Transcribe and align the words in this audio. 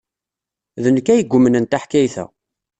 D 0.83 0.85
nekk 0.95 1.07
ay 1.13 1.21
yumnen 1.31 1.65
taḥkayt-a. 1.65 2.25